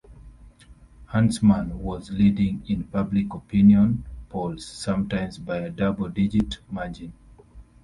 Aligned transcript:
Huntsman 1.05 1.77
was 1.77 2.09
leading 2.09 2.63
in 2.67 2.85
public 2.85 3.31
opinion 3.35 4.03
polls, 4.29 4.65
sometimes 4.65 5.37
by 5.37 5.57
a 5.57 5.69
double-digit 5.69 6.57
margin. 6.71 7.13